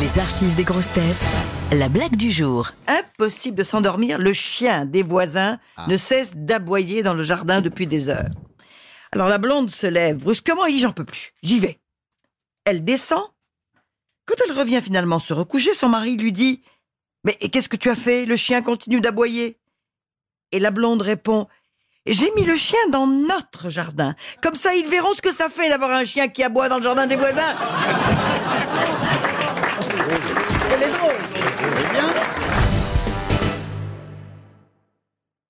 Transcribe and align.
Les 0.00 0.18
archives 0.18 0.56
des 0.56 0.64
grosses 0.64 0.92
têtes. 0.92 1.24
La 1.70 1.88
blague 1.88 2.16
du 2.16 2.28
jour. 2.28 2.72
Impossible 2.88 3.56
de 3.56 3.62
s'endormir, 3.62 4.18
le 4.18 4.32
chien 4.32 4.86
des 4.86 5.04
voisins 5.04 5.60
ah. 5.76 5.86
ne 5.86 5.96
cesse 5.96 6.32
d'aboyer 6.34 7.04
dans 7.04 7.14
le 7.14 7.22
jardin 7.22 7.60
depuis 7.60 7.86
des 7.86 8.08
heures. 8.08 8.30
Alors 9.12 9.28
la 9.28 9.38
blonde 9.38 9.70
se 9.70 9.86
lève 9.86 10.16
brusquement 10.16 10.66
et 10.66 10.72
dit 10.72 10.80
j'en 10.80 10.90
peux 10.90 11.04
plus, 11.04 11.32
j'y 11.44 11.60
vais. 11.60 11.78
Elle 12.64 12.82
descend. 12.82 13.22
Quand 14.26 14.34
elle 14.44 14.58
revient 14.58 14.80
finalement 14.82 15.20
se 15.20 15.32
recoucher, 15.32 15.74
son 15.74 15.90
mari 15.90 16.16
lui 16.16 16.32
dit 16.32 16.62
Mais 17.22 17.34
qu'est-ce 17.34 17.68
que 17.68 17.76
tu 17.76 17.88
as 17.88 17.94
fait? 17.94 18.26
Le 18.26 18.36
chien 18.36 18.62
continue 18.62 19.00
d'aboyer. 19.00 19.58
Et 20.50 20.58
la 20.58 20.72
blonde 20.72 21.02
répond 21.02 21.46
J'ai 22.04 22.32
mis 22.34 22.44
le 22.44 22.56
chien 22.56 22.80
dans 22.90 23.06
notre 23.06 23.68
jardin. 23.68 24.16
Comme 24.42 24.56
ça, 24.56 24.74
ils 24.74 24.88
verront 24.88 25.12
ce 25.14 25.22
que 25.22 25.32
ça 25.32 25.48
fait 25.48 25.68
d'avoir 25.68 25.92
un 25.92 26.04
chien 26.04 26.26
qui 26.26 26.42
aboie 26.42 26.68
dans 26.68 26.78
le 26.78 26.82
jardin 26.82 27.06
des 27.06 27.16
voisins. 27.16 27.54